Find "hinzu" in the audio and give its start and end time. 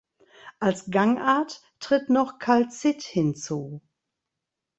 3.03-3.83